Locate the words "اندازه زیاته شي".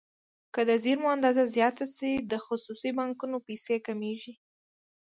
1.15-2.11